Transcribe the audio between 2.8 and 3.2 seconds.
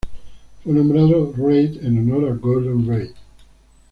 Reid.